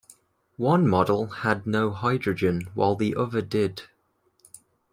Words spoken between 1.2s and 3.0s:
had no hydrogen while